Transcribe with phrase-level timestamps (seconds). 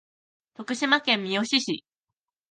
[0.55, 1.85] 徳島県三好市